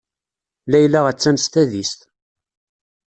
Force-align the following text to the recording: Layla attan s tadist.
Layla 0.71 0.99
attan 1.09 1.37
s 1.39 1.45
tadist. 1.53 1.99